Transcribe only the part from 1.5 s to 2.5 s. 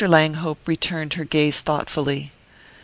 thoughtfully.